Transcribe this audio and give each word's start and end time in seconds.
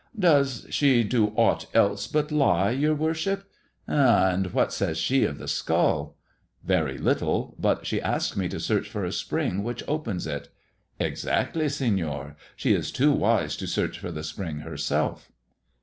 "Does 0.17 0.65
she 0.71 1.03
do 1.03 1.27
aught 1.35 1.67
else 1.75 2.07
but 2.07 2.31
lie, 2.31 2.71
your 2.71 2.95
worship? 2.95 3.43
Eh! 3.87 3.91
and 3.93 4.51
what 4.51 4.73
says 4.73 4.97
she 4.97 5.25
of 5.25 5.37
the 5.37 5.45
skujl 5.45 6.05
1 6.05 6.09
""Very 6.63 6.97
little. 6.97 7.53
But 7.59 7.85
she 7.85 8.01
asked 8.01 8.35
me 8.35 8.49
to 8.49 8.59
search 8.59 8.89
for 8.89 9.05
a 9.05 9.11
spring 9.11 9.61
which 9.61 9.83
opens 9.87 10.25
it." 10.25 10.49
"Exactly, 10.99 11.69
Senor. 11.69 12.35
She 12.55 12.73
is 12.73 12.91
too 12.91 13.11
wise 13.13 13.55
to 13.57 13.67
search 13.67 13.99
for 13.99 14.11
the 14.11 14.23
spring 14.23 14.61
herself." 14.61 15.31